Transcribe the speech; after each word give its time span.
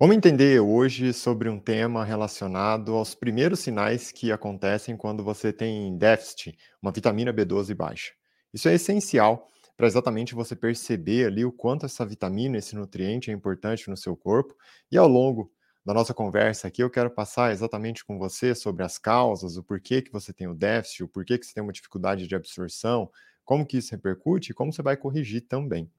Vamos 0.00 0.16
entender 0.16 0.60
hoje 0.60 1.12
sobre 1.12 1.48
um 1.48 1.58
tema 1.58 2.04
relacionado 2.04 2.94
aos 2.94 3.16
primeiros 3.16 3.58
sinais 3.58 4.12
que 4.12 4.30
acontecem 4.30 4.96
quando 4.96 5.24
você 5.24 5.52
tem 5.52 5.98
déficit, 5.98 6.56
uma 6.80 6.92
vitamina 6.92 7.32
B12 7.32 7.74
baixa. 7.74 8.12
Isso 8.54 8.68
é 8.68 8.74
essencial 8.74 9.48
para 9.76 9.88
exatamente 9.88 10.36
você 10.36 10.54
perceber 10.54 11.26
ali 11.26 11.44
o 11.44 11.50
quanto 11.50 11.84
essa 11.84 12.06
vitamina, 12.06 12.58
esse 12.58 12.76
nutriente 12.76 13.30
é 13.30 13.34
importante 13.34 13.90
no 13.90 13.96
seu 13.96 14.16
corpo. 14.16 14.54
E 14.90 14.96
ao 14.96 15.08
longo 15.08 15.50
da 15.84 15.92
nossa 15.92 16.14
conversa 16.14 16.68
aqui, 16.68 16.80
eu 16.80 16.90
quero 16.90 17.10
passar 17.10 17.50
exatamente 17.50 18.04
com 18.04 18.18
você 18.18 18.54
sobre 18.54 18.84
as 18.84 18.98
causas, 18.98 19.56
o 19.56 19.64
porquê 19.64 20.00
que 20.00 20.12
você 20.12 20.32
tem 20.32 20.46
o 20.46 20.54
déficit, 20.54 21.02
o 21.02 21.08
porquê 21.08 21.36
que 21.36 21.44
você 21.44 21.54
tem 21.54 21.62
uma 21.62 21.72
dificuldade 21.72 22.28
de 22.28 22.36
absorção, 22.36 23.10
como 23.44 23.66
que 23.66 23.78
isso 23.78 23.90
repercute 23.90 24.52
e 24.52 24.54
como 24.54 24.72
você 24.72 24.80
vai 24.82 24.96
corrigir 24.96 25.48
também. 25.48 25.90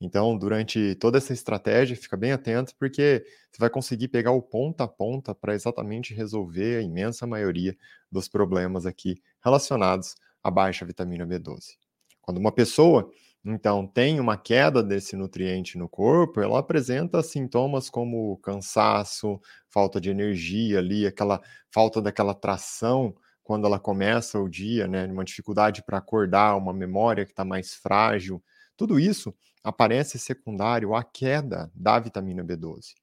Então, 0.00 0.36
durante 0.38 0.94
toda 0.96 1.18
essa 1.18 1.32
estratégia, 1.32 1.96
fica 1.96 2.16
bem 2.16 2.32
atento, 2.32 2.74
porque 2.78 3.24
você 3.50 3.58
vai 3.58 3.70
conseguir 3.70 4.08
pegar 4.08 4.32
o 4.32 4.42
ponta 4.42 4.84
a 4.84 4.88
ponta 4.88 5.34
para 5.34 5.54
exatamente 5.54 6.14
resolver 6.14 6.78
a 6.78 6.82
imensa 6.82 7.26
maioria 7.26 7.76
dos 8.10 8.28
problemas 8.28 8.86
aqui 8.86 9.20
relacionados 9.44 10.14
à 10.42 10.50
baixa 10.50 10.84
vitamina 10.84 11.26
B12. 11.26 11.76
Quando 12.22 12.38
uma 12.38 12.52
pessoa, 12.52 13.10
então, 13.44 13.86
tem 13.86 14.20
uma 14.20 14.36
queda 14.36 14.82
desse 14.82 15.16
nutriente 15.16 15.78
no 15.78 15.88
corpo, 15.88 16.40
ela 16.40 16.58
apresenta 16.58 17.22
sintomas 17.22 17.88
como 17.88 18.36
cansaço, 18.38 19.40
falta 19.68 20.00
de 20.00 20.10
energia 20.10 20.78
ali, 20.78 21.06
aquela 21.06 21.40
falta 21.70 22.02
daquela 22.02 22.34
tração 22.34 23.14
quando 23.42 23.66
ela 23.66 23.78
começa 23.78 24.38
o 24.38 24.48
dia, 24.48 24.86
né? 24.86 25.06
Uma 25.06 25.24
dificuldade 25.24 25.82
para 25.82 25.96
acordar, 25.98 26.56
uma 26.56 26.72
memória 26.72 27.24
que 27.24 27.32
está 27.32 27.44
mais 27.46 27.72
frágil. 27.74 28.42
Tudo 28.78 28.98
isso 29.00 29.34
aparece 29.62 30.20
secundário 30.20 30.94
à 30.94 31.02
queda 31.02 31.68
da 31.74 31.98
vitamina 31.98 32.44
B12. 32.44 32.94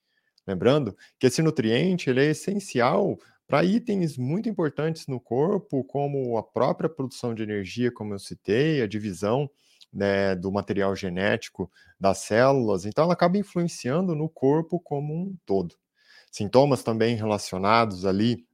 Lembrando 0.47 0.95
que 1.19 1.27
esse 1.27 1.41
nutriente 1.41 2.09
ele 2.09 2.21
é 2.21 2.29
essencial 2.31 3.17
para 3.45 3.65
itens 3.65 4.17
muito 4.17 4.47
importantes 4.47 5.05
no 5.05 5.19
corpo, 5.19 5.83
como 5.83 6.37
a 6.37 6.43
própria 6.43 6.89
produção 6.89 7.35
de 7.35 7.43
energia, 7.43 7.91
como 7.91 8.13
eu 8.13 8.19
citei, 8.19 8.81
a 8.81 8.87
divisão 8.87 9.49
né, 9.91 10.33
do 10.33 10.49
material 10.49 10.95
genético 10.95 11.69
das 11.99 12.19
células, 12.19 12.85
então 12.85 13.03
ela 13.03 13.13
acaba 13.13 13.37
influenciando 13.37 14.15
no 14.15 14.29
corpo 14.29 14.79
como 14.79 15.13
um 15.13 15.35
todo. 15.45 15.75
Sintomas 16.31 16.83
também 16.83 17.15
relacionados 17.15 18.05
ali 18.05 18.45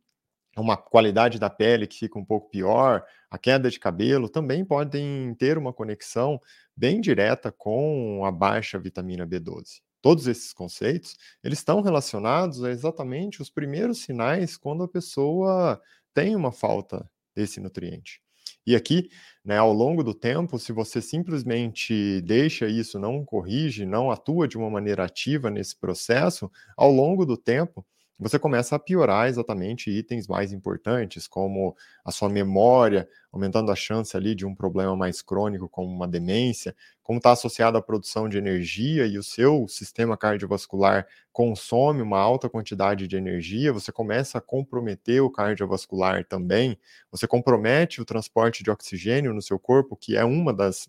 uma 0.57 0.75
qualidade 0.75 1.39
da 1.39 1.49
pele 1.49 1.87
que 1.87 1.99
fica 1.99 2.19
um 2.19 2.25
pouco 2.25 2.49
pior, 2.49 3.05
a 3.29 3.37
queda 3.37 3.69
de 3.69 3.79
cabelo, 3.79 4.27
também 4.27 4.65
podem 4.65 5.33
ter 5.35 5.57
uma 5.57 5.71
conexão 5.71 6.39
bem 6.81 6.99
direta 6.99 7.51
com 7.51 8.25
a 8.25 8.31
baixa 8.31 8.79
vitamina 8.79 9.23
B12. 9.27 9.81
Todos 10.01 10.25
esses 10.25 10.51
conceitos, 10.51 11.15
eles 11.43 11.59
estão 11.59 11.79
relacionados 11.79 12.63
a 12.63 12.71
exatamente 12.71 13.39
os 13.39 13.51
primeiros 13.51 13.99
sinais 13.99 14.57
quando 14.57 14.83
a 14.83 14.87
pessoa 14.87 15.79
tem 16.11 16.35
uma 16.35 16.51
falta 16.51 17.07
desse 17.35 17.59
nutriente. 17.59 18.19
E 18.65 18.75
aqui, 18.75 19.09
né, 19.45 19.59
ao 19.59 19.71
longo 19.71 20.03
do 20.03 20.15
tempo, 20.15 20.57
se 20.57 20.71
você 20.71 20.99
simplesmente 21.03 22.19
deixa 22.21 22.67
isso, 22.67 22.97
não 22.97 23.23
corrige, 23.23 23.85
não 23.85 24.09
atua 24.09 24.47
de 24.47 24.57
uma 24.57 24.69
maneira 24.69 25.05
ativa 25.05 25.51
nesse 25.51 25.77
processo, 25.77 26.49
ao 26.75 26.91
longo 26.91 27.27
do 27.27 27.37
tempo, 27.37 27.85
você 28.21 28.37
começa 28.37 28.75
a 28.75 28.79
piorar 28.79 29.27
exatamente 29.27 29.89
itens 29.89 30.27
mais 30.27 30.53
importantes, 30.53 31.27
como 31.27 31.75
a 32.05 32.11
sua 32.11 32.29
memória, 32.29 33.09
aumentando 33.31 33.71
a 33.71 33.75
chance 33.75 34.15
ali 34.15 34.35
de 34.35 34.45
um 34.45 34.53
problema 34.53 34.95
mais 34.95 35.21
crônico, 35.23 35.67
como 35.67 35.87
uma 35.87 36.07
demência, 36.07 36.75
como 37.01 37.17
está 37.17 37.31
associado 37.31 37.77
à 37.77 37.81
produção 37.81 38.29
de 38.29 38.37
energia 38.37 39.07
e 39.07 39.17
o 39.17 39.23
seu 39.23 39.67
sistema 39.67 40.15
cardiovascular 40.15 41.07
consome 41.33 42.01
uma 42.01 42.19
alta 42.19 42.47
quantidade 42.47 43.07
de 43.07 43.15
energia, 43.15 43.73
você 43.73 43.91
começa 43.91 44.37
a 44.37 44.41
comprometer 44.41 45.21
o 45.21 45.31
cardiovascular 45.31 46.23
também, 46.23 46.77
você 47.09 47.27
compromete 47.27 48.01
o 48.01 48.05
transporte 48.05 48.63
de 48.63 48.69
oxigênio 48.69 49.33
no 49.33 49.41
seu 49.41 49.57
corpo, 49.57 49.97
que 49.97 50.15
é 50.15 50.23
uma 50.23 50.53
das 50.53 50.87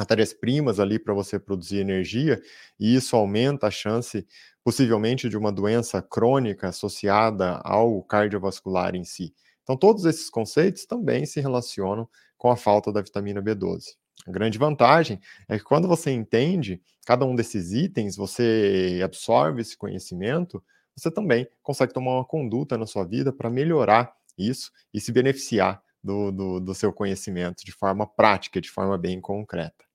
matérias-primas 0.00 0.80
ali 0.80 0.98
para 0.98 1.12
você 1.12 1.38
produzir 1.38 1.78
energia, 1.78 2.40
e 2.78 2.94
isso 2.94 3.14
aumenta 3.14 3.66
a 3.66 3.70
chance, 3.70 4.26
possivelmente, 4.64 5.28
de 5.28 5.36
uma 5.36 5.52
doença 5.52 6.00
crônica 6.00 6.68
associada 6.68 7.60
ao 7.62 8.02
cardiovascular 8.02 8.96
em 8.96 9.04
si. 9.04 9.34
Então, 9.62 9.76
todos 9.76 10.06
esses 10.06 10.30
conceitos 10.30 10.86
também 10.86 11.26
se 11.26 11.38
relacionam 11.38 12.08
com 12.38 12.50
a 12.50 12.56
falta 12.56 12.90
da 12.90 13.02
vitamina 13.02 13.42
B12. 13.42 13.82
A 14.26 14.30
grande 14.30 14.58
vantagem 14.58 15.20
é 15.46 15.58
que 15.58 15.64
quando 15.64 15.86
você 15.86 16.10
entende 16.10 16.80
cada 17.04 17.26
um 17.26 17.34
desses 17.34 17.72
itens, 17.72 18.16
você 18.16 19.00
absorve 19.04 19.60
esse 19.60 19.76
conhecimento, 19.76 20.62
você 20.96 21.10
também 21.10 21.46
consegue 21.62 21.92
tomar 21.92 22.12
uma 22.12 22.24
conduta 22.24 22.78
na 22.78 22.86
sua 22.86 23.04
vida 23.04 23.32
para 23.32 23.50
melhorar 23.50 24.14
isso 24.38 24.70
e 24.94 25.00
se 25.00 25.12
beneficiar 25.12 25.82
do, 26.02 26.30
do, 26.30 26.60
do 26.60 26.74
seu 26.74 26.92
conhecimento 26.92 27.64
de 27.64 27.72
forma 27.72 28.06
prática, 28.06 28.60
de 28.60 28.70
forma 28.70 28.96
bem 28.96 29.20
concreta. 29.20 29.89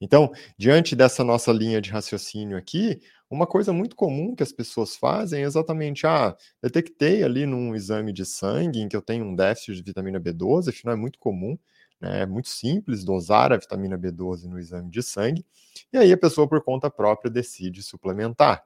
Então, 0.00 0.32
diante 0.56 0.96
dessa 0.96 1.22
nossa 1.22 1.52
linha 1.52 1.80
de 1.80 1.90
raciocínio 1.90 2.56
aqui, 2.56 3.00
uma 3.30 3.46
coisa 3.46 3.72
muito 3.72 3.94
comum 3.94 4.34
que 4.34 4.42
as 4.42 4.52
pessoas 4.52 4.96
fazem 4.96 5.42
é 5.42 5.46
exatamente, 5.46 6.06
ah, 6.06 6.36
detectei 6.62 7.22
ali 7.22 7.46
num 7.46 7.74
exame 7.74 8.12
de 8.12 8.24
sangue 8.24 8.80
em 8.80 8.88
que 8.88 8.96
eu 8.96 9.02
tenho 9.02 9.24
um 9.24 9.34
déficit 9.36 9.76
de 9.76 9.82
vitamina 9.82 10.18
B12, 10.18 10.70
afinal 10.70 10.94
é 10.94 10.96
muito 10.98 11.18
comum, 11.18 11.56
né, 12.00 12.22
é 12.22 12.26
muito 12.26 12.48
simples 12.48 13.04
dosar 13.04 13.52
a 13.52 13.56
vitamina 13.56 13.96
B12 13.98 14.46
no 14.48 14.58
exame 14.58 14.90
de 14.90 15.02
sangue, 15.02 15.44
e 15.92 15.98
aí 15.98 16.12
a 16.12 16.18
pessoa 16.18 16.48
por 16.48 16.62
conta 16.64 16.90
própria 16.90 17.30
decide 17.30 17.82
suplementar. 17.82 18.64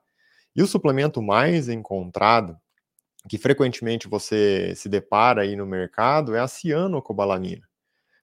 E 0.56 0.62
o 0.62 0.66
suplemento 0.66 1.20
mais 1.22 1.68
encontrado 1.68 2.56
que 3.28 3.38
frequentemente 3.38 4.08
você 4.08 4.74
se 4.76 4.88
depara 4.88 5.42
aí 5.42 5.56
no 5.56 5.66
mercado 5.66 6.34
é 6.34 6.40
a 6.40 6.48
cianocobalamina. 6.48 7.66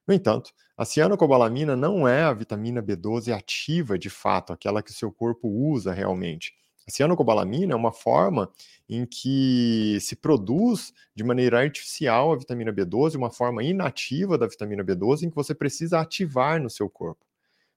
No 0.07 0.13
entanto, 0.13 0.51
a 0.78 0.84
cianocobalamina 0.84 1.75
não 1.75 2.07
é 2.07 2.23
a 2.23 2.34
vitamina 2.34 2.81
B12 2.81 3.34
ativa 3.34 3.97
de 3.97 4.09
fato, 4.09 4.51
aquela 4.51 4.81
que 4.81 4.91
o 4.91 4.94
seu 4.94 5.12
corpo 5.12 5.47
usa 5.47 5.94
realmente. 5.94 6.53
A 6.88 6.91
cianocobalamina 6.91 7.73
é 7.73 7.75
uma 7.75 7.91
forma 7.91 8.51
em 8.89 9.06
que 9.06 9.97
se 10.01 10.16
produz 10.16 10.91
de 11.16 11.23
maneira 11.23 11.59
artificial 11.59 12.34
a 12.34 12.35
vitamina 12.35 12.73
B12, 12.73 13.16
uma 13.16 13.29
forma 13.31 13.63
inativa 13.63 14.38
da 14.38 14.47
vitamina 14.47 14.84
B12 14.84 15.23
em 15.23 15.29
que 15.29 15.35
você 15.35 15.53
precisa 15.53 16.00
ativar 16.00 16.62
no 16.62 16.69
seu 16.69 16.89
corpo. 16.89 17.23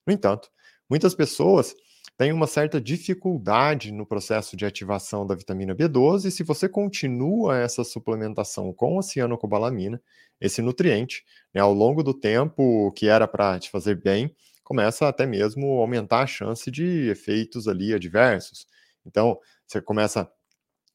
No 0.07 0.13
entanto, 0.13 0.51
muitas 0.89 1.15
pessoas 1.15 1.75
tem 2.17 2.33
uma 2.33 2.47
certa 2.47 2.81
dificuldade 2.81 3.91
no 3.93 4.07
processo 4.07 4.57
de 4.57 4.65
ativação 4.65 5.27
da 5.27 5.35
vitamina 5.35 5.75
B12, 5.75 6.27
e 6.27 6.31
se 6.31 6.43
você 6.45 6.69
continua 6.69 7.59
essa 7.59 7.83
suplementação 7.85 8.73
com 8.73 8.99
a 8.99 9.03
cianocobalamina, 9.03 10.01
esse 10.41 10.63
nutriente, 10.63 11.25
né, 11.53 11.61
ao 11.61 11.73
longo 11.73 12.03
do 12.03 12.15
tempo 12.15 12.93
que 12.93 13.09
era 13.09 13.27
para 13.27 13.59
te 13.59 13.71
fazer 13.71 14.01
bem, 14.01 14.35
começa 14.63 15.09
até 15.09 15.27
mesmo 15.27 15.79
a 15.79 15.81
aumentar 15.83 16.23
a 16.23 16.27
chance 16.27 16.71
de 16.71 17.09
efeitos 17.11 17.67
ali 17.69 17.93
adversos. 17.93 18.67
Então, 19.05 19.39
você 19.67 19.81
começa 19.83 20.31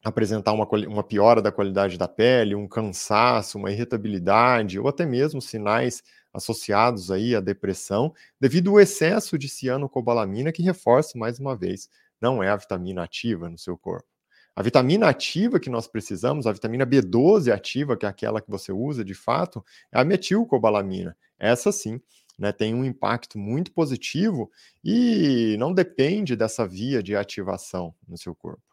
apresentar 0.02 0.52
uma, 0.52 0.66
uma 0.88 1.04
piora 1.04 1.42
da 1.42 1.52
qualidade 1.52 1.98
da 1.98 2.08
pele, 2.08 2.54
um 2.54 2.66
cansaço, 2.66 3.58
uma 3.58 3.70
irritabilidade, 3.70 4.78
ou 4.78 4.88
até 4.88 5.04
mesmo 5.04 5.42
sinais 5.42 6.02
associados 6.32 7.10
aí 7.10 7.34
à 7.34 7.40
depressão, 7.40 8.12
devido 8.40 8.70
ao 8.70 8.80
excesso 8.80 9.38
de 9.38 9.48
cianocobalamina, 9.48 10.52
que 10.52 10.62
reforça 10.62 11.18
mais 11.18 11.38
uma 11.38 11.56
vez, 11.56 11.88
não 12.20 12.42
é 12.42 12.48
a 12.50 12.56
vitamina 12.56 13.02
ativa 13.02 13.48
no 13.48 13.58
seu 13.58 13.76
corpo. 13.76 14.06
A 14.54 14.62
vitamina 14.62 15.08
ativa 15.08 15.60
que 15.60 15.70
nós 15.70 15.86
precisamos, 15.86 16.46
a 16.46 16.52
vitamina 16.52 16.84
B12 16.86 17.52
ativa, 17.52 17.96
que 17.96 18.04
é 18.04 18.08
aquela 18.08 18.40
que 18.40 18.50
você 18.50 18.72
usa 18.72 19.04
de 19.04 19.14
fato, 19.14 19.64
é 19.92 20.00
a 20.00 20.04
metilcobalamina. 20.04 21.16
Essa 21.38 21.72
sim, 21.72 22.00
né, 22.38 22.52
tem 22.52 22.74
um 22.74 22.84
impacto 22.84 23.38
muito 23.38 23.72
positivo 23.72 24.50
e 24.84 25.56
não 25.58 25.72
depende 25.72 26.36
dessa 26.36 26.66
via 26.66 27.02
de 27.02 27.14
ativação 27.16 27.94
no 28.08 28.18
seu 28.18 28.34
corpo. 28.34 28.69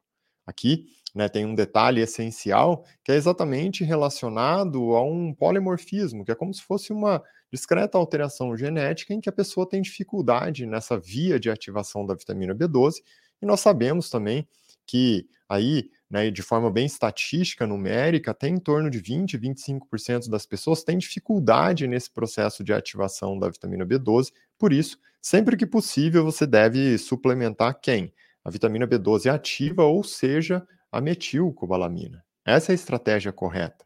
Aqui 0.47 0.87
né, 1.13 1.29
tem 1.29 1.45
um 1.45 1.53
detalhe 1.55 2.01
essencial 2.01 2.85
que 3.03 3.11
é 3.11 3.15
exatamente 3.15 3.83
relacionado 3.83 4.95
a 4.95 5.03
um 5.03 5.33
polimorfismo, 5.33 6.25
que 6.25 6.31
é 6.31 6.35
como 6.35 6.53
se 6.53 6.63
fosse 6.63 6.93
uma 6.93 7.21
discreta 7.51 7.97
alteração 7.97 8.55
genética 8.57 9.13
em 9.13 9.21
que 9.21 9.29
a 9.29 9.33
pessoa 9.33 9.67
tem 9.67 9.81
dificuldade 9.81 10.65
nessa 10.65 10.97
via 10.97 11.39
de 11.39 11.49
ativação 11.49 12.05
da 12.05 12.15
vitamina 12.15 12.55
B12, 12.55 13.01
e 13.41 13.45
nós 13.45 13.59
sabemos 13.59 14.09
também 14.09 14.47
que 14.85 15.27
aí, 15.49 15.89
né, 16.09 16.31
de 16.31 16.41
forma 16.41 16.71
bem 16.71 16.85
estatística, 16.85 17.67
numérica, 17.67 18.31
até 18.31 18.47
em 18.47 18.57
torno 18.57 18.89
de 18.89 18.99
20, 18.99 19.37
25% 19.37 20.29
das 20.29 20.45
pessoas 20.45 20.83
têm 20.83 20.97
dificuldade 20.97 21.87
nesse 21.87 22.09
processo 22.11 22.63
de 22.63 22.73
ativação 22.73 23.37
da 23.37 23.49
vitamina 23.49 23.85
B12, 23.85 24.31
por 24.57 24.71
isso, 24.73 24.97
sempre 25.21 25.57
que 25.57 25.65
possível, 25.65 26.23
você 26.23 26.45
deve 26.47 26.97
suplementar 26.97 27.79
quem? 27.81 28.13
A 28.47 28.49
vitamina 28.49 28.87
B12 28.87 29.29
ativa, 29.29 29.83
ou 29.83 30.01
seja, 30.05 30.65
a 30.89 31.01
metilcobalamina. 31.01 32.23
Essa 32.45 32.71
é 32.71 32.73
a 32.73 32.75
estratégia 32.75 33.33
correta. 33.33 33.85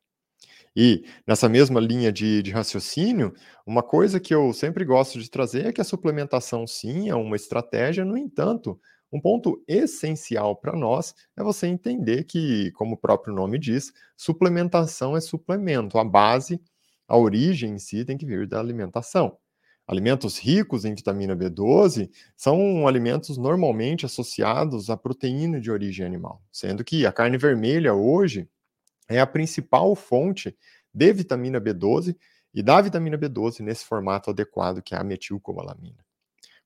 E 0.75 1.03
nessa 1.27 1.49
mesma 1.49 1.79
linha 1.79 2.11
de, 2.11 2.43
de, 2.43 2.51
raciocínio, 2.51 3.33
uma 3.65 3.81
coisa 3.81 4.19
que 4.19 4.35
eu 4.35 4.53
sempre 4.53 4.85
gosto 4.85 5.19
de 5.19 5.31
trazer 5.31 5.65
é 5.65 5.73
que 5.73 5.81
a 5.81 5.83
suplementação, 5.83 6.67
sim, 6.67 7.09
é 7.09 7.15
uma 7.15 7.35
estratégia, 7.35 8.05
no 8.05 8.15
entanto, 8.15 8.79
Um 9.11 9.19
ponto 9.19 9.63
essencial 9.67 10.55
para 10.55 10.77
nós 10.77 11.15
é 11.35 11.41
você 11.41 11.65
entender 11.65 12.25
que, 12.25 12.71
como 12.73 12.93
o 12.93 12.97
próprio 12.99 13.33
nome 13.33 13.57
diz, 13.57 13.91
suplementação 14.15 15.17
é 15.17 15.21
suplemento. 15.21 15.97
A 15.97 16.03
base, 16.05 16.61
a 17.07 17.17
origem 17.17 17.71
em 17.73 17.79
si 17.79 18.05
tem 18.05 18.15
que 18.15 18.27
vir 18.27 18.47
da 18.47 18.59
alimentação. 18.59 19.39
Alimentos 19.91 20.39
ricos 20.39 20.85
em 20.85 20.95
vitamina 20.95 21.35
B12 21.35 22.09
são 22.37 22.87
alimentos 22.87 23.37
normalmente 23.37 24.05
associados 24.05 24.89
à 24.89 24.95
proteína 24.95 25.59
de 25.59 25.69
origem 25.69 26.05
animal, 26.05 26.41
sendo 26.49 26.81
que 26.81 27.05
a 27.05 27.11
carne 27.11 27.37
vermelha 27.37 27.93
hoje 27.93 28.47
é 29.09 29.19
a 29.19 29.27
principal 29.27 29.93
fonte 29.93 30.57
de 30.93 31.11
vitamina 31.11 31.59
B12 31.59 32.15
e 32.53 32.63
da 32.63 32.79
vitamina 32.81 33.17
B12 33.17 33.59
nesse 33.59 33.83
formato 33.83 34.29
adequado 34.29 34.81
que 34.81 34.95
é 34.95 34.97
a 34.97 35.03
metilcobalamina. 35.03 36.05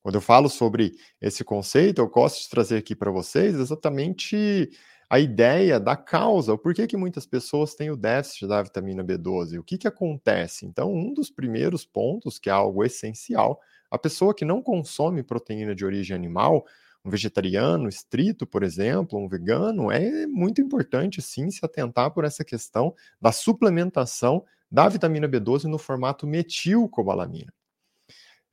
Quando 0.03 0.13
eu 0.13 0.21
falo 0.21 0.47
sobre 0.47 0.91
esse 1.19 1.43
conceito, 1.43 2.01
eu 2.01 2.07
gosto 2.07 2.43
de 2.43 2.49
trazer 2.51 2.77
aqui 2.77 2.95
para 2.95 3.09
vocês 3.09 3.55
exatamente 3.55 4.69
a 5.09 5.19
ideia 5.19 5.79
da 5.79 5.95
causa, 5.95 6.53
o 6.53 6.57
porquê 6.57 6.87
que 6.87 6.97
muitas 6.97 7.25
pessoas 7.25 7.75
têm 7.75 7.91
o 7.91 7.95
déficit 7.95 8.47
da 8.47 8.61
vitamina 8.61 9.03
B12, 9.03 9.59
o 9.59 9.63
que, 9.63 9.77
que 9.77 9.87
acontece. 9.87 10.65
Então, 10.65 10.93
um 10.93 11.13
dos 11.13 11.29
primeiros 11.29 11.85
pontos, 11.85 12.39
que 12.39 12.49
é 12.49 12.53
algo 12.53 12.83
essencial, 12.83 13.59
a 13.89 13.97
pessoa 13.97 14.33
que 14.33 14.43
não 14.43 14.61
consome 14.61 15.23
proteína 15.23 15.75
de 15.75 15.85
origem 15.85 16.15
animal, 16.15 16.65
um 17.03 17.09
vegetariano 17.09 17.87
estrito, 17.87 18.47
por 18.47 18.63
exemplo, 18.63 19.19
um 19.19 19.27
vegano, 19.27 19.91
é 19.91 20.25
muito 20.25 20.59
importante 20.59 21.21
sim 21.21 21.51
se 21.51 21.63
atentar 21.63 22.11
por 22.11 22.25
essa 22.25 22.43
questão 22.43 22.93
da 23.21 23.31
suplementação 23.31 24.43
da 24.71 24.89
vitamina 24.89 25.29
B12 25.29 25.65
no 25.65 25.77
formato 25.77 26.25
metilcobalamina. 26.25 27.53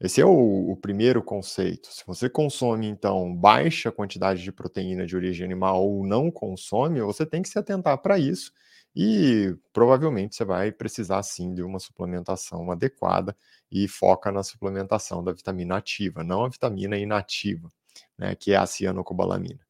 Esse 0.02 0.20
é 0.20 0.24
o, 0.26 0.72
o, 0.72 0.76
primeiro 0.76 1.22
conceito. 1.22 1.86
Se 1.92 2.02
você 2.04 2.28
consome, 2.28 2.88
então, 2.88 3.32
baixa 3.32 3.92
quantidade 3.92 4.42
de 4.42 4.50
proteína 4.50 5.06
de 5.06 5.14
origem 5.14 5.44
animal 5.44 5.80
ou 5.80 6.04
não 6.04 6.28
consome, 6.28 7.00
você 7.00 7.24
tem 7.24 7.40
que 7.40 7.48
se 7.48 7.56
atentar 7.56 7.96
para 7.98 8.18
isso 8.18 8.52
e 8.96 9.56
provavelmente 9.72 10.34
você 10.34 10.44
vai 10.44 10.72
precisar 10.72 11.22
sim 11.22 11.54
de 11.54 11.62
uma 11.62 11.78
suplementação 11.78 12.68
adequada 12.72 13.36
e 13.70 13.86
foca 13.86 14.32
na 14.32 14.42
suplementação 14.42 15.22
da 15.22 15.32
vitamina 15.32 15.76
ativa, 15.76 16.24
não 16.24 16.44
a 16.44 16.48
vitamina 16.48 16.98
inativa, 16.98 17.70
né, 18.18 18.34
que 18.34 18.52
é 18.52 18.56
a 18.56 18.66
cianocobalamina. 18.66 19.60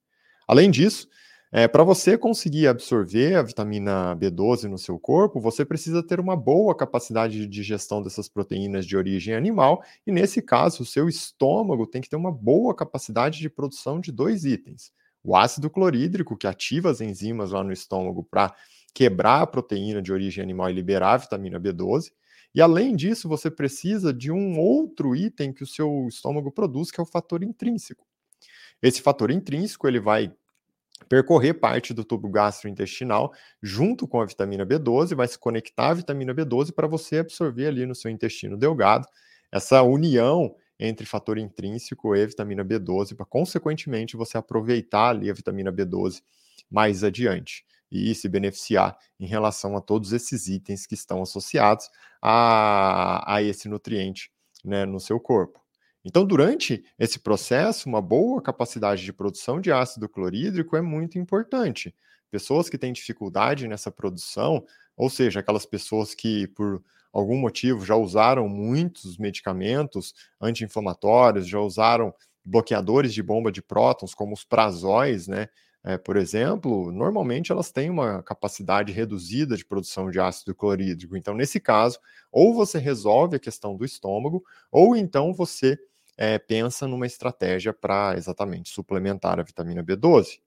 Além 0.48 0.70
disso, 0.70 1.08
é, 1.52 1.68
Para 1.68 1.84
você 1.84 2.16
conseguir 2.16 2.66
absorver 2.66 3.36
a 3.36 3.42
vitamina 3.42 4.16
B12 4.16 4.64
no 4.64 4.78
seu 4.78 4.98
corpo, 4.98 5.38
você 5.38 5.64
precisa 5.66 6.02
ter 6.02 6.18
uma 6.18 6.34
boa 6.34 6.74
capacidade 6.74 7.38
de 7.38 7.46
digestão 7.46 8.02
dessas 8.02 8.26
proteínas 8.28 8.86
de 8.86 8.96
origem 8.96 9.34
animal, 9.34 9.82
e 10.06 10.10
nesse 10.10 10.40
caso, 10.40 10.82
o 10.82 10.86
seu 10.86 11.08
estômago 11.08 11.86
tem 11.86 12.00
que 12.00 12.08
ter 12.08 12.16
uma 12.16 12.32
boa 12.32 12.74
capacidade 12.74 13.38
de 13.38 13.50
produção 13.50 14.00
de 14.00 14.10
dois 14.10 14.46
itens: 14.46 14.92
o 15.22 15.36
ácido 15.36 15.68
clorídrico, 15.68 16.36
que 16.38 16.46
ativa 16.46 16.90
as 16.90 17.02
enzimas 17.02 17.50
lá 17.50 17.62
no 17.62 17.72
estômago 17.72 18.24
para 18.24 18.54
quebrar 18.94 19.42
a 19.42 19.46
proteína 19.46 20.00
de 20.00 20.12
origem 20.12 20.42
animal 20.42 20.70
e 20.70 20.72
liberar 20.72 21.14
a 21.14 21.18
vitamina 21.18 21.60
B12. 21.60 22.12
E 22.54 22.60
além 22.60 22.96
disso, 22.96 23.28
você 23.28 23.50
precisa 23.50 24.12
de 24.12 24.30
um 24.30 24.58
outro 24.58 25.14
item 25.14 25.52
que 25.52 25.62
o 25.62 25.66
seu 25.66 26.06
estômago 26.08 26.50
produz, 26.50 26.90
que 26.90 27.00
é 27.00 27.02
o 27.02 27.06
fator 27.06 27.42
intrínseco. 27.42 28.06
Esse 28.82 29.00
fator 29.00 29.30
intrínseco 29.30 29.86
ele 29.86 30.00
vai 30.00 30.32
percorrer 31.08 31.54
parte 31.54 31.92
do 31.92 32.04
tubo 32.04 32.28
gastrointestinal 32.28 33.32
junto 33.62 34.06
com 34.06 34.20
a 34.20 34.26
vitamina 34.26 34.66
B12, 34.66 35.14
vai 35.14 35.28
se 35.28 35.38
conectar 35.38 35.90
à 35.90 35.94
vitamina 35.94 36.34
B12 36.34 36.72
para 36.72 36.86
você 36.86 37.18
absorver 37.18 37.66
ali 37.66 37.86
no 37.86 37.94
seu 37.94 38.10
intestino 38.10 38.56
delgado 38.56 39.06
essa 39.50 39.82
união 39.82 40.54
entre 40.80 41.06
fator 41.06 41.38
intrínseco 41.38 42.16
e 42.16 42.26
vitamina 42.26 42.64
B12 42.64 43.14
para 43.14 43.26
consequentemente 43.26 44.16
você 44.16 44.38
aproveitar 44.38 45.10
ali 45.10 45.30
a 45.30 45.34
vitamina 45.34 45.72
B12 45.72 46.22
mais 46.70 47.04
adiante 47.04 47.64
e 47.90 48.14
se 48.14 48.28
beneficiar 48.28 48.96
em 49.20 49.26
relação 49.26 49.76
a 49.76 49.80
todos 49.80 50.12
esses 50.12 50.48
itens 50.48 50.86
que 50.86 50.94
estão 50.94 51.22
associados 51.22 51.88
a, 52.20 53.34
a 53.34 53.42
esse 53.42 53.68
nutriente 53.68 54.30
né, 54.64 54.86
no 54.86 54.98
seu 54.98 55.20
corpo. 55.20 55.61
Então, 56.04 56.24
durante 56.24 56.84
esse 56.98 57.18
processo, 57.18 57.88
uma 57.88 58.00
boa 58.02 58.42
capacidade 58.42 59.04
de 59.04 59.12
produção 59.12 59.60
de 59.60 59.70
ácido 59.70 60.08
clorídrico 60.08 60.76
é 60.76 60.82
muito 60.82 61.18
importante. 61.18 61.94
Pessoas 62.30 62.68
que 62.68 62.78
têm 62.78 62.92
dificuldade 62.92 63.68
nessa 63.68 63.90
produção, 63.90 64.64
ou 64.96 65.08
seja, 65.10 65.40
aquelas 65.40 65.66
pessoas 65.66 66.14
que, 66.14 66.48
por 66.48 66.82
algum 67.12 67.36
motivo, 67.38 67.84
já 67.84 67.94
usaram 67.94 68.48
muitos 68.48 69.16
medicamentos 69.18 70.14
anti-inflamatórios, 70.40 71.46
já 71.46 71.60
usaram 71.60 72.12
bloqueadores 72.44 73.14
de 73.14 73.22
bomba 73.22 73.52
de 73.52 73.62
prótons, 73.62 74.14
como 74.14 74.32
os 74.34 74.44
prazóis, 74.44 75.28
né? 75.28 75.48
É, 75.84 75.98
por 75.98 76.16
exemplo, 76.16 76.92
normalmente 76.92 77.50
elas 77.50 77.72
têm 77.72 77.90
uma 77.90 78.22
capacidade 78.22 78.92
reduzida 78.92 79.56
de 79.56 79.64
produção 79.64 80.10
de 80.10 80.20
ácido 80.20 80.54
clorídrico. 80.54 81.16
Então, 81.16 81.34
nesse 81.34 81.58
caso, 81.58 81.98
ou 82.30 82.54
você 82.54 82.78
resolve 82.78 83.36
a 83.36 83.40
questão 83.40 83.76
do 83.76 83.84
estômago, 83.84 84.44
ou 84.70 84.94
então 84.96 85.34
você 85.34 85.76
é, 86.22 86.38
pensa 86.38 86.86
numa 86.86 87.04
estratégia 87.04 87.72
para 87.72 88.14
exatamente 88.16 88.70
suplementar 88.70 89.40
a 89.40 89.42
vitamina 89.42 89.82
B12. 89.82 90.38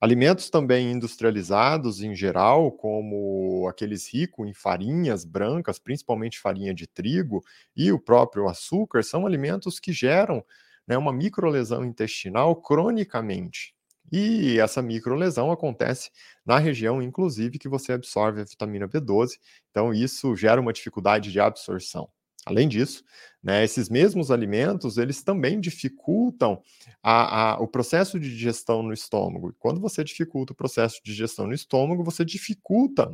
Alimentos 0.00 0.48
também 0.48 0.92
industrializados 0.92 2.00
em 2.00 2.14
geral, 2.14 2.70
como 2.70 3.66
aqueles 3.68 4.06
ricos 4.06 4.48
em 4.48 4.54
farinhas 4.54 5.24
brancas, 5.24 5.80
principalmente 5.80 6.38
farinha 6.38 6.72
de 6.72 6.86
trigo 6.86 7.42
e 7.76 7.90
o 7.90 7.98
próprio 7.98 8.48
açúcar, 8.48 9.02
são 9.02 9.26
alimentos 9.26 9.80
que 9.80 9.92
geram 9.92 10.44
né, 10.86 10.96
uma 10.96 11.12
microlesão 11.12 11.84
intestinal 11.84 12.54
cronicamente. 12.54 13.74
E 14.12 14.60
essa 14.60 14.80
microlesão 14.80 15.50
acontece 15.50 16.12
na 16.46 16.58
região, 16.58 17.02
inclusive, 17.02 17.58
que 17.58 17.68
você 17.68 17.92
absorve 17.92 18.40
a 18.40 18.44
vitamina 18.44 18.86
B12, 18.88 19.30
então 19.68 19.92
isso 19.92 20.36
gera 20.36 20.60
uma 20.60 20.72
dificuldade 20.72 21.32
de 21.32 21.40
absorção. 21.40 22.08
Além 22.48 22.66
disso, 22.68 23.04
né, 23.42 23.62
esses 23.62 23.88
mesmos 23.88 24.30
alimentos 24.30 24.96
eles 24.96 25.22
também 25.22 25.60
dificultam 25.60 26.62
a, 27.02 27.52
a, 27.52 27.60
o 27.60 27.68
processo 27.68 28.18
de 28.18 28.30
digestão 28.30 28.82
no 28.82 28.92
estômago. 28.92 29.54
quando 29.58 29.80
você 29.80 30.02
dificulta 30.02 30.52
o 30.52 30.56
processo 30.56 30.96
de 31.04 31.10
digestão 31.12 31.46
no 31.46 31.54
estômago, 31.54 32.02
você 32.02 32.24
dificulta 32.24 33.10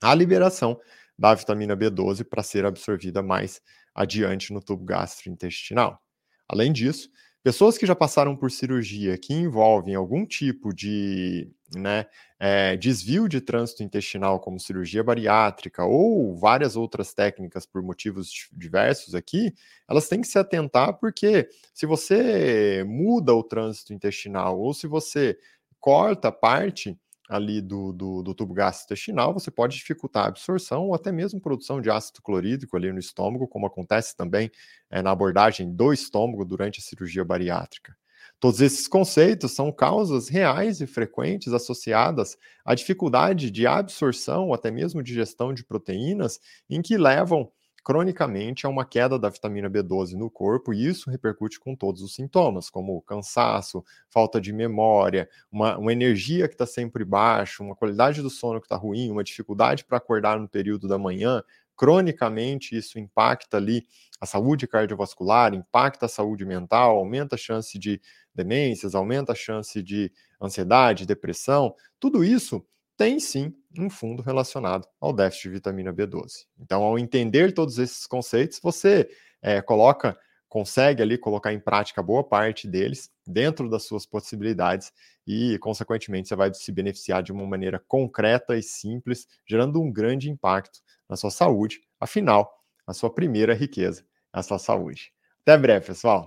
a 0.00 0.14
liberação 0.14 0.78
da 1.18 1.34
vitamina 1.34 1.76
B12 1.76 2.24
para 2.24 2.42
ser 2.42 2.64
absorvida 2.64 3.22
mais 3.22 3.60
adiante 3.94 4.52
no 4.52 4.60
tubo 4.62 4.84
gastrointestinal. 4.84 6.00
Além 6.48 6.72
disso, 6.72 7.10
Pessoas 7.42 7.78
que 7.78 7.86
já 7.86 7.94
passaram 7.94 8.36
por 8.36 8.50
cirurgia 8.50 9.16
que 9.16 9.32
envolvem 9.32 9.94
algum 9.94 10.26
tipo 10.26 10.74
de 10.74 11.50
né, 11.76 12.06
é, 12.38 12.76
desvio 12.76 13.28
de 13.28 13.40
trânsito 13.40 13.82
intestinal, 13.82 14.40
como 14.40 14.58
cirurgia 14.58 15.04
bariátrica 15.04 15.84
ou 15.84 16.34
várias 16.36 16.76
outras 16.76 17.14
técnicas 17.14 17.64
por 17.64 17.82
motivos 17.82 18.48
diversos 18.52 19.14
aqui, 19.14 19.54
elas 19.88 20.08
têm 20.08 20.20
que 20.20 20.28
se 20.28 20.38
atentar 20.38 20.94
porque 20.98 21.48
se 21.72 21.86
você 21.86 22.84
muda 22.86 23.34
o 23.34 23.44
trânsito 23.44 23.92
intestinal 23.92 24.58
ou 24.58 24.74
se 24.74 24.86
você 24.86 25.38
corta 25.80 26.32
parte 26.32 26.98
ali 27.28 27.60
do, 27.60 27.92
do, 27.92 28.22
do 28.22 28.34
tubo 28.34 28.54
gastrointestinal, 28.54 29.34
você 29.34 29.50
pode 29.50 29.76
dificultar 29.76 30.24
a 30.24 30.28
absorção 30.28 30.86
ou 30.86 30.94
até 30.94 31.12
mesmo 31.12 31.40
produção 31.40 31.80
de 31.80 31.90
ácido 31.90 32.22
clorídrico 32.22 32.76
ali 32.76 32.90
no 32.92 32.98
estômago, 32.98 33.46
como 33.46 33.66
acontece 33.66 34.16
também 34.16 34.50
é, 34.90 35.02
na 35.02 35.10
abordagem 35.10 35.74
do 35.74 35.92
estômago 35.92 36.44
durante 36.44 36.80
a 36.80 36.82
cirurgia 36.82 37.24
bariátrica. 37.24 37.94
Todos 38.40 38.60
esses 38.60 38.86
conceitos 38.86 39.52
são 39.52 39.72
causas 39.72 40.28
reais 40.28 40.80
e 40.80 40.86
frequentes 40.86 41.52
associadas 41.52 42.36
à 42.64 42.74
dificuldade 42.74 43.50
de 43.50 43.66
absorção 43.66 44.46
ou 44.46 44.54
até 44.54 44.70
mesmo 44.70 45.02
de 45.02 45.12
gestão 45.12 45.52
de 45.52 45.64
proteínas, 45.64 46.40
em 46.70 46.80
que 46.80 46.96
levam 46.96 47.50
cronicamente 47.82 48.66
a 48.66 48.68
uma 48.68 48.84
queda 48.84 49.18
da 49.18 49.28
vitamina 49.28 49.70
B12 49.70 50.12
no 50.12 50.30
corpo, 50.30 50.72
e 50.72 50.86
isso 50.86 51.10
repercute 51.10 51.58
com 51.58 51.74
todos 51.74 52.02
os 52.02 52.14
sintomas, 52.14 52.68
como 52.68 53.00
cansaço, 53.02 53.84
falta 54.10 54.40
de 54.40 54.52
memória, 54.52 55.28
uma, 55.50 55.78
uma 55.78 55.92
energia 55.92 56.48
que 56.48 56.54
está 56.54 56.66
sempre 56.66 57.04
baixa, 57.04 57.62
uma 57.62 57.74
qualidade 57.74 58.22
do 58.22 58.30
sono 58.30 58.60
que 58.60 58.66
está 58.66 58.76
ruim, 58.76 59.10
uma 59.10 59.24
dificuldade 59.24 59.84
para 59.84 59.98
acordar 59.98 60.38
no 60.38 60.48
período 60.48 60.86
da 60.86 60.98
manhã. 60.98 61.42
Cronicamente, 61.76 62.76
isso 62.76 62.98
impacta 62.98 63.56
ali 63.56 63.86
a 64.20 64.26
saúde 64.26 64.66
cardiovascular, 64.66 65.54
impacta 65.54 66.06
a 66.06 66.08
saúde 66.08 66.44
mental, 66.44 66.98
aumenta 66.98 67.36
a 67.36 67.38
chance 67.38 67.78
de 67.78 68.00
demências, 68.34 68.94
aumenta 68.94 69.32
a 69.32 69.36
chance 69.36 69.82
de 69.82 70.12
ansiedade, 70.42 71.06
depressão. 71.06 71.74
Tudo 72.00 72.24
isso 72.24 72.64
tem 72.98 73.20
sim 73.20 73.54
um 73.78 73.88
fundo 73.88 74.22
relacionado 74.22 74.86
ao 75.00 75.12
déficit 75.12 75.44
de 75.44 75.54
vitamina 75.54 75.92
B12. 75.92 76.46
Então, 76.58 76.82
ao 76.82 76.98
entender 76.98 77.52
todos 77.52 77.78
esses 77.78 78.06
conceitos, 78.06 78.58
você 78.60 79.08
é, 79.40 79.62
coloca, 79.62 80.18
consegue 80.48 81.00
ali 81.00 81.16
colocar 81.16 81.52
em 81.52 81.60
prática 81.60 82.02
boa 82.02 82.24
parte 82.24 82.66
deles 82.66 83.08
dentro 83.24 83.70
das 83.70 83.84
suas 83.84 84.04
possibilidades 84.04 84.92
e, 85.24 85.56
consequentemente, 85.60 86.28
você 86.28 86.34
vai 86.34 86.52
se 86.52 86.72
beneficiar 86.72 87.22
de 87.22 87.30
uma 87.30 87.46
maneira 87.46 87.80
concreta 87.86 88.56
e 88.56 88.62
simples, 88.62 89.28
gerando 89.48 89.80
um 89.80 89.92
grande 89.92 90.28
impacto 90.28 90.80
na 91.08 91.16
sua 91.16 91.30
saúde. 91.30 91.80
Afinal, 92.00 92.52
a 92.84 92.92
sua 92.92 93.14
primeira 93.14 93.54
riqueza 93.54 94.02
é 94.34 94.40
a 94.40 94.42
sua 94.42 94.58
saúde. 94.58 95.12
Até 95.42 95.56
breve, 95.56 95.86
pessoal! 95.86 96.16